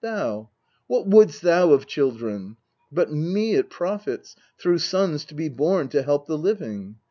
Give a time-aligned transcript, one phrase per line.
[0.03, 0.49] Thou,
[0.87, 2.57] what wouldst thou of children?
[2.91, 6.95] But me it profits, through sons to be born To help the living.